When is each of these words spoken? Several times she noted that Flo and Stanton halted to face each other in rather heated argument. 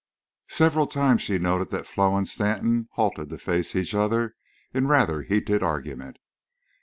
Several 0.49 0.87
times 0.87 1.21
she 1.21 1.37
noted 1.37 1.69
that 1.69 1.85
Flo 1.85 2.15
and 2.15 2.27
Stanton 2.27 2.89
halted 2.93 3.29
to 3.29 3.37
face 3.37 3.75
each 3.75 3.93
other 3.93 4.33
in 4.73 4.87
rather 4.87 5.21
heated 5.21 5.61
argument. 5.61 6.17